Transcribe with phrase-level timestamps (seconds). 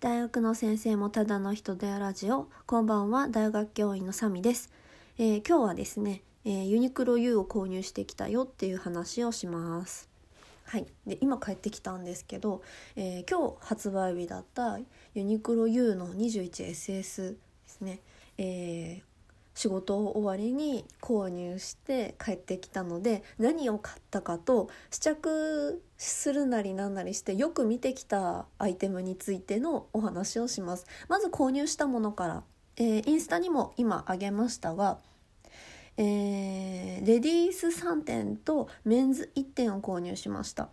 [0.00, 4.70] 大学の先生もただの人でラジオこんばんは大学教員のサミです、
[5.18, 10.08] えー今日はですね、えーユニクロ U を購入してきたよっていう話をします。
[10.62, 10.86] はい。
[11.04, 12.62] で今帰ってきたんですけど、
[12.94, 14.78] えー今日発売日だった
[15.14, 17.36] ユニクロ U の 21SS で
[17.66, 17.98] すね、
[18.38, 19.07] えー
[19.58, 30.86] 仕事を終わりに購入して帰ってきたので何を買ったかと試着するなりなんなりしてよく見てきたアイテムについてのお話をします。
[31.08, 32.42] まず購入したものから、
[32.76, 34.98] えーインスタにも今あげましたが、
[35.96, 40.68] えーレディース3点とメンズ1点を購入しました。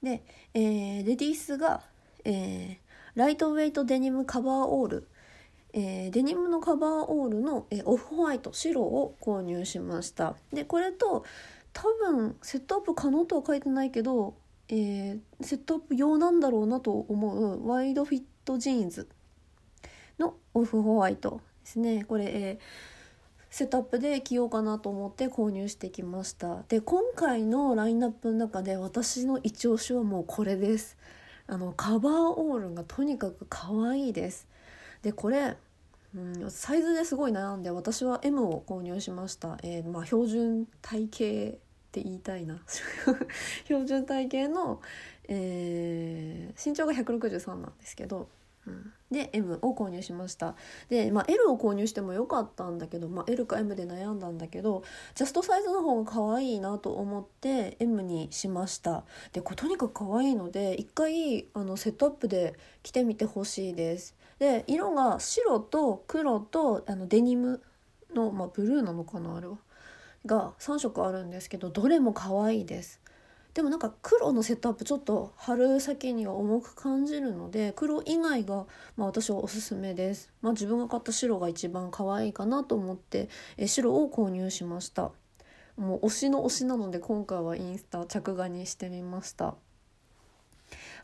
[0.00, 0.22] で、
[0.54, 1.82] えーレディースが、
[2.24, 2.86] えー
[3.16, 5.08] ライトウェイトデニムカバーオール
[5.76, 10.34] えーデニムのカバーオールの、えーオフホワイト白を購入しました。
[10.52, 11.24] でこれと
[11.74, 14.34] 多分セットアップ可能とは書いてないけど、
[14.68, 19.06] えーセットアップ用なんだろうなと思うワイドフィットジーンズ
[20.18, 22.04] のオフホワイトですね。
[22.04, 22.58] これ、え
[23.50, 26.62] セットアップで着ようかなと思って購入してきました。
[26.68, 30.96] で今回のラインナップの中で私の一押しはもうこれです。
[31.46, 34.46] あのカバーオールがとにかく可愛いです。
[35.02, 35.56] でこれ
[36.16, 41.58] うん、サイズですごい悩んで私は M を購入しました、えーまあ、標準体型っ
[41.92, 42.60] て言いたいな。
[43.64, 44.80] 標準体型の、
[45.28, 48.28] えー身長が163なんですけど、
[48.66, 50.56] うん、で M を購入しました。
[50.88, 54.82] で、まあ、L を購入してもよかったんだけど、まあ、L か M で悩んだんだけど
[55.14, 59.04] ジャストサイズの方が可愛いなと思って M にしました。
[59.32, 64.16] でこれとにかく可愛いので一回あのセットアップで着てみてほしいです。
[64.38, 67.62] で色が白と黒とあのデニム
[68.14, 69.58] の、まあ、ブルーなのかなあれは。
[70.26, 73.00] が3色あるんですけどどれも可愛いです。
[73.54, 78.66] でもなんか黒のセットアップちょっと春先には重く感じるので黒以外が、
[78.98, 85.12] まあ、私はおすすめです、まあ、自分が買った白が一番可愛いかなと思ってえ白を購入しました。
[85.78, 89.54] もう推しの推しなので今回はインスタ着画にしてみました。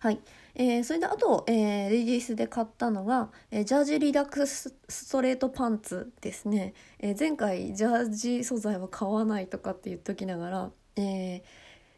[0.00, 0.18] はい、
[0.54, 11.42] えーそれであと、えーレディースで買ったのが、えージャージリラックスストレートパンツですね、えー前回ジャージ素材は買わないとかって言っときながら、えー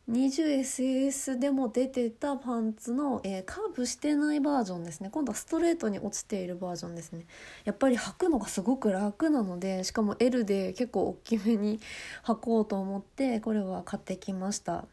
[0.06, 5.09] 20SS でも出てたパンツの、えーカーブしてないバージョンですね。
[5.10, 7.26] 今度はストレートに落ちているバージョンですね。
[7.64, 11.81] やっぱり履くのがすごく楽なのでしかも L で結構大きめに
[12.25, 14.84] 履こうと思ってこれは買ってきました。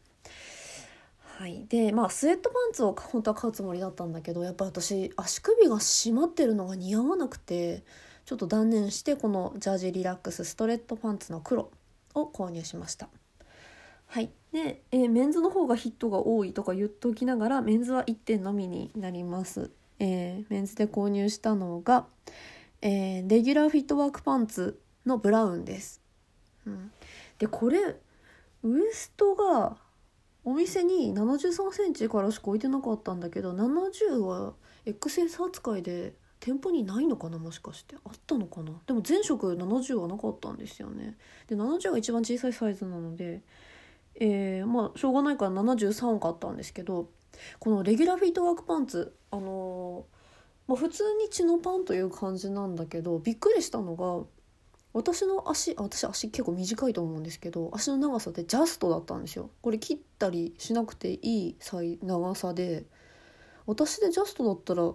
[1.42, 7.82] はい、でまあスウェットパンツを本当は買うつもりだったんだけどやっぱ私足首が締まってるのが似合わなくて
[8.24, 11.72] ちょっと断念してこのジャージリラックスストレートパンツの黒
[12.14, 13.08] を購入しました。
[14.06, 19.72] はい、で、えーメンズの方がヒットが多いとか言っておきながらメンズは1点のみになります。
[19.98, 22.06] えーメンズで購入したのが、
[22.82, 26.00] えーレギュラーフィットワークパンツのブラウンです。
[26.68, 26.92] うん、
[27.40, 27.80] でこれ
[28.62, 29.76] ウエストが
[30.44, 34.54] お店に73センチからしか置いてなかったんだけど70は
[34.86, 37.94] XS 扱いで店舗にないのかなもしかして。
[38.04, 38.72] あったのかな。
[38.86, 41.16] でも全色70はなかったんですよね。
[41.46, 43.42] で70が一番小さいサイズなので
[44.16, 47.08] えーまあしょうがないから73を買ったんですけど
[47.60, 50.22] このレギュラーフィットワークパンツあのー
[50.68, 54.24] まあ、普通にチノパンという感じなんだけどびっくりしたのが
[54.92, 59.50] 私の足私足結構短いと思うんですけど足の長さでジャストだったんですよ。
[59.62, 61.56] これ切ったりしなくていい
[62.02, 62.84] 長さで。
[63.66, 64.92] 私でジャストだったら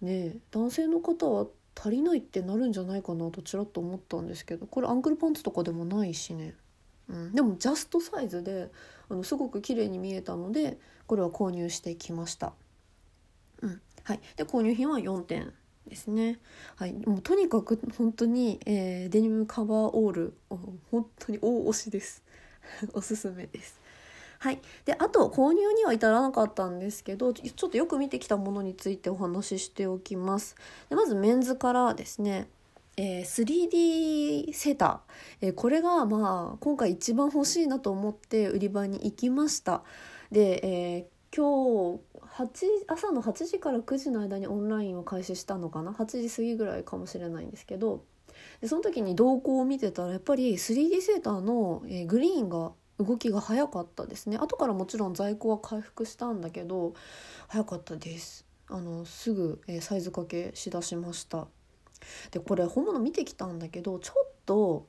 [0.00, 1.46] ね男性の方は
[1.78, 6.54] 足りないってなるんじゃないかなとちらっと思ったんですけどこれアンクルパンツとかでもないしね、
[7.08, 8.70] うん、でもジャストサイズで
[9.10, 12.54] あのすごく綺麗に見えたのでこれは購入してきました。
[13.62, 13.80] うん。
[14.02, 15.52] はい、で購入品は4点。
[15.88, 16.38] ですね。
[16.76, 20.34] はい、もうとにかく本当に、えーデニムカバーオール
[20.90, 22.22] 本当に大推しです。
[22.92, 23.80] おすすめです。
[24.38, 30.56] はい、であと購入には至らなかったんですけどちょちょっとよく見てきたものについてお話ししておきます。
[30.88, 32.48] でまずメンズからですね、
[32.96, 39.82] えー 3D セーター、えーこれがまあ今回一番欲しいなと思って売り場に行きました。
[40.30, 48.04] で、えー今日8朝の8時から9時の間にオンラインを開始したのかな？8時過ぎぐらいかもしれないんですけど。
[48.60, 54.36] でその時に動向を見てたらやっぱり 3D セーターの、えグリーンが動きが早かったですね。
[54.36, 56.94] 後からもちろん在庫は回復したんだけど
[57.48, 58.46] 早かったです。
[58.68, 61.46] あのすぐ、えサイズ掛けしだしました。
[62.30, 64.86] でこれ本物見てきたんだけどちょっと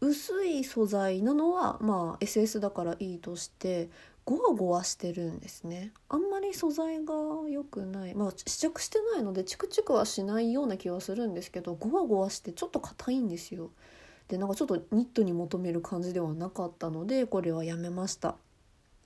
[0.00, 3.88] 薄い素材なのはまあ SS だからいいとして
[4.26, 5.92] ゴワゴワしてるんですね。
[6.08, 7.14] あんまり素材が
[7.48, 8.14] 良くない。
[8.16, 13.70] まあ試着してないのでチクチクはしないような気はするんですけどゴワゴワしてちょっと硬いんですよ。
[14.26, 18.34] でなんかちょっとニットに求める感じではなかったのでこれはやめました。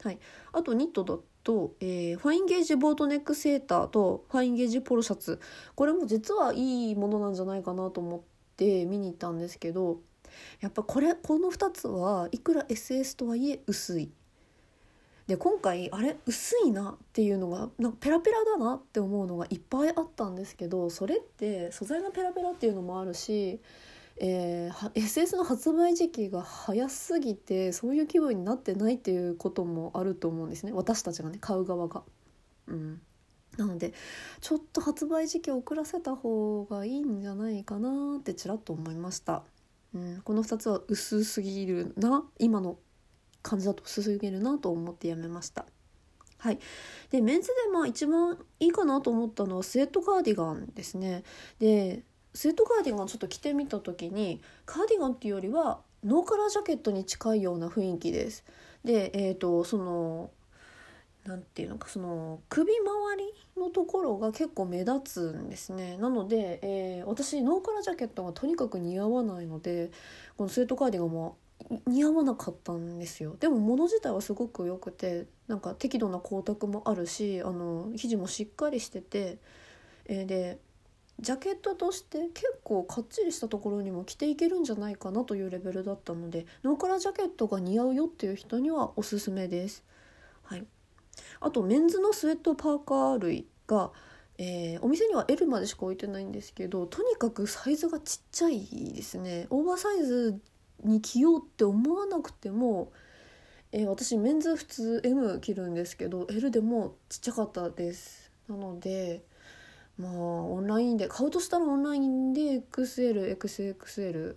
[0.03, 0.19] はい。
[0.53, 5.39] あとニットだと、えー、ファインゲージボートネックセーターとファインゲージポロシャツ。
[5.75, 8.21] これも実はいいものなんじゃないかなと思っ
[8.57, 10.01] て見に行ったんですけど
[10.61, 14.11] やっぱこれこの2つはいくら SS とはいえ薄い。
[15.31, 16.17] で今回あれ？
[16.27, 23.61] 薄いなっていうのがなんかペラペラだなって思うのがいっぱいあったんですけどそれって素材がペラペラっていうのもあるし、
[24.17, 32.03] えー、SS の発売時期が早すぎてそういう気分になってないっていうこともあると思うんですね私たちがね買う側が。
[32.67, 33.01] うん
[33.57, 33.95] なので
[34.41, 39.43] ちょっと発売時期遅らせた方がいいんじゃないかなってちらっと思いました。
[39.93, 42.79] うん、この2つは薄すぎるな今の
[43.43, 45.67] 感じだと進めるなと思ってやめました。
[46.39, 46.59] はい、
[47.11, 51.23] でメンズでまあ一番いいかなと思ったのはスウェットカーディガンですね。
[51.59, 52.03] で
[52.33, 58.45] スウェットカーディガンちょっと着てみた時にカーディガンっていうよりはノーカラージャケットに近いような雰囲気です。
[58.85, 60.31] でえっ、ー、とその
[61.27, 69.91] なんていうのかその首周りのところが結構目立つんですねなので、えー、私ノーカラージャケットがとにかく似合わないので
[70.39, 71.37] このスウェットカーディガンも
[71.87, 73.37] 似合わなかったんですよ。
[73.39, 79.39] でも物自体はすごく良くてなんか適度な光沢もあるしあの生地もしっかりしてて、
[80.07, 80.59] えー、で
[81.21, 89.85] ジャケットとして結構かっちりしたところにも着ていけるんじゃないかなというレベルだったのでノーカラージャケットが似合うよっていう人にはおすすめです。
[90.43, 90.67] はい、
[91.41, 93.93] あとメンズのスウェットパーカー類が、
[94.39, 99.47] えー、お店には L までしか置いてないんですけどとにかくサイズがちっちゃいですね。
[99.51, 100.41] オーバーサイズ
[100.85, 102.93] に着ようって思わなくても、
[103.73, 108.31] えー、私メンズ普通 M 着るんですけど L でもちっちゃかったです。
[108.49, 109.23] なので
[109.99, 114.37] まあオンラインで買うとしたらオンラインで XLXXL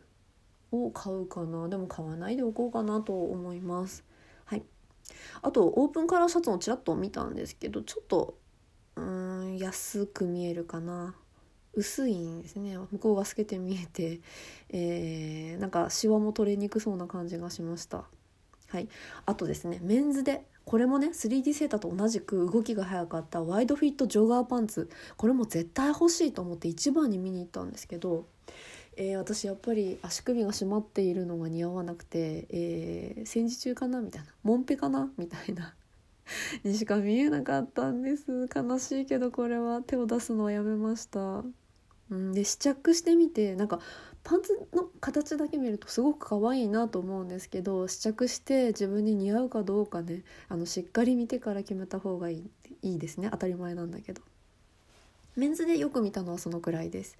[0.72, 1.68] を買うかな。
[1.70, 4.04] でも買わないでおこうかなと思います。
[4.46, 4.64] はい。
[5.42, 8.38] あとオープンカラーシャツもちらっと見たんですけどちょっと
[8.96, 11.16] うん安く見えるかな。
[11.74, 12.78] 薄いんですね。
[12.92, 14.22] 向こうが透けて見えて、
[14.70, 18.06] えー、なんかシワも取れにくそうな感じがしました。
[18.70, 18.88] はい。
[19.26, 24.90] あとですねメンズでこれもね 3D セーターと同じく動きが速かったワイドフィットジョガーパンツ。
[25.18, 28.26] これも絶対欲しいと思って一番に見に行ったんですけど、
[28.96, 35.74] えー、私やっぱり足首が締まっているのが似合わなくて、えー、戦時中かなみたいなモンペかなみたいな
[36.64, 38.48] にしか見えなかったんです。
[38.56, 41.44] 悲しいけどこれは手を出すのはやめました。
[42.14, 43.80] うん、で試着してみてなんか
[44.24, 52.50] パンツの形だけ見るとすごく可愛いなと思うんですけど試着して自分に似合うかどうかねあのしっかり見てから決めた方がいい
[52.84, 53.30] いいですね。
[53.32, 54.22] 当たり前なんだけど。
[55.36, 57.18] メンズでよく見たのはそのくらいです。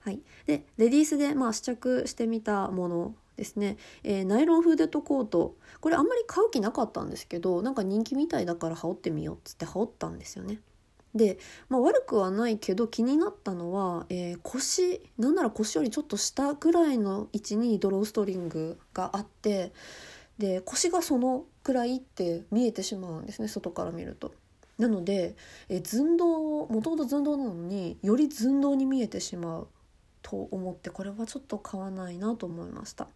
[0.00, 5.56] はい、でレディースでまあ試着してみたものですね、えー、ナイロンフーデッドコート。
[5.80, 10.60] これあんまり買う気なかったんですけどなんか人気みたいだから羽織ってみようっつって羽織ったんですよね。
[11.14, 11.38] で、
[11.68, 19.72] まあ、悪くはないけど気になったのは、えー、腰なんなら腰よりちょっと下ぐらいの位置にドローストリングがあって
[20.38, 24.34] で腰がそのくらいって見えてしまうんですね外から見ると。
[24.76, 25.36] なので、
[25.68, 29.68] えー、寸胴もともと寸胴なのにより寸胴に見えてしまう
[30.20, 33.06] と思ってこれはちょっと買わないなと思いました。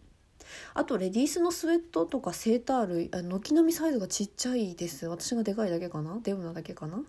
[0.72, 6.20] あとレディースのスウェットとかセーター類軒並みサイズがちっちゃいです私がでかいだけかな？
[6.22, 7.02] デブなだけかな？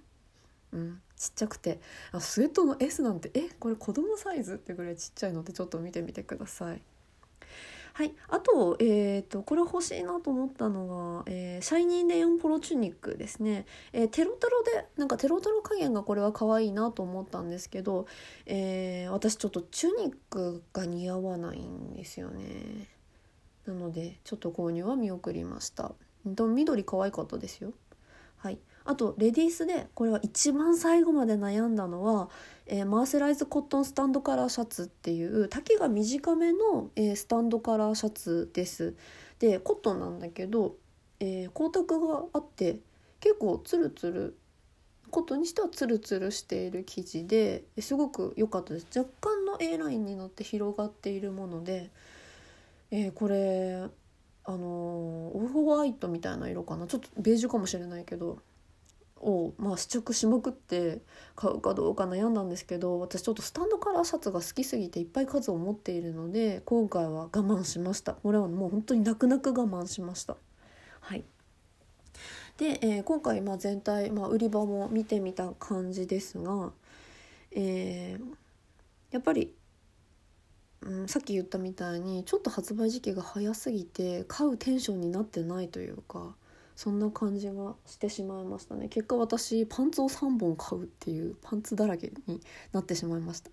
[0.71, 1.79] うん、ちっちゃくて。
[2.11, 3.31] あスウェットの S なんて。
[3.33, 6.81] えこれ子供サイズってぐらいちっちゃいのでちょっと見てみてください。
[7.93, 18.05] はい、あと,、えーと、これ欲しいなと思ったのは、えー、シャイニーネオンポロチュニックですね、えー、テロテロでなんかテロテロ加減がこれは可愛いなと思ったんですけど、
[18.45, 22.87] えー、私ちょっとチュニックが似合わないんですよね。
[23.65, 25.91] なのでちょっと購入は見送りました。
[26.23, 27.73] 緑可愛かったですよ。
[28.37, 28.59] はい。
[28.89, 32.27] あとレディースでこれは一番最後まで悩んだのは、
[32.65, 38.95] えー、マーセライズコットンスタンドカラーシャツっていう丈が短めの、えー、スタンドカラーシャツです。
[39.37, 40.75] でコットンなんだけど、
[41.19, 42.79] えー、光沢があって
[43.19, 44.35] 結構ツルツル
[45.11, 48.87] コットンにしてはツルツルしている生地ですごく良かったです。
[48.97, 51.91] 若干の A ラインになって広がっているもので、
[52.89, 53.83] えー、これ
[54.45, 54.57] あの
[55.35, 56.87] オフホワイトみたいな色かな。
[56.87, 58.39] ちょっとベージュかもしれないけど。
[59.21, 61.01] を、まあ、試着しまくって
[61.35, 68.13] 買うかどうか悩んだんですけど私ちょっとスタンドカラーシャツが好きすぎていっぱい数を持っているので今回は我慢しました。
[68.13, 70.37] これはもう本当に泣く泣く我慢しました。
[71.01, 71.23] はい。
[72.57, 76.71] で、えー、今回まあ全体、まあ、売り場も見てみた感じですが、
[77.51, 78.23] えー、
[79.11, 79.53] やっぱり、
[80.81, 86.35] うん、さっき言ったみたいにちょっと発売時期が早すぎて買うテンションになってないというか
[86.79, 88.87] そんな感じがしてしまいましたね。
[88.87, 92.39] 結果私パンツを3本買うっていうパンツだらけに
[92.71, 93.51] なってしまいました。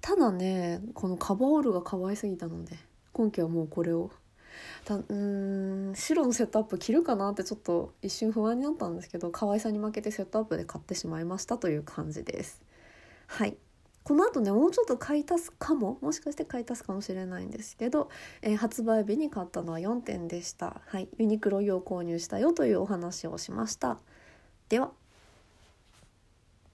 [0.00, 2.76] ただねこのカバーオールが可愛すぎたので
[3.12, 4.12] 今季はもうこれを。
[4.84, 12.62] たうん白のセットアップ着るかなってちょっと一瞬不安になったんですけど可愛さに負けてセットアップで買ってしまいましたという感じです。
[13.26, 13.56] はい。
[14.10, 18.10] この後ねもうちょっと買い足すかももしかして買い足すかもしれないんですけど、
[18.42, 20.80] えー、発売日に買ったのは4点でした。
[20.84, 24.00] はいユニクロ用購入したよというお話をしました。
[24.68, 24.90] では。